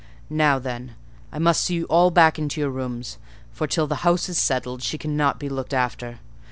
[0.31, 0.95] Now, then,
[1.31, 3.19] I must see you all back into your rooms;
[3.53, 6.17] for, till the house is settled, she cannot be looked after.